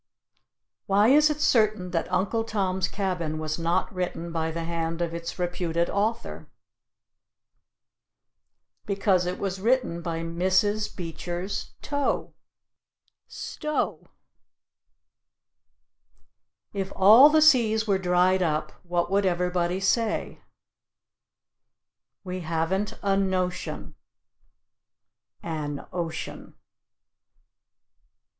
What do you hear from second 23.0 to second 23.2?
a